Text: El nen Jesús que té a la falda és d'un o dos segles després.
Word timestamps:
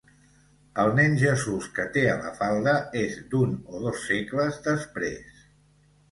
El 0.83 0.87
nen 0.99 1.17
Jesús 1.23 1.67
que 1.75 1.83
té 1.97 2.05
a 2.13 2.15
la 2.21 2.31
falda 2.39 2.73
és 3.01 3.19
d'un 3.33 3.53
o 3.73 3.83
dos 3.83 4.01
segles 4.07 4.57
després. 4.69 5.45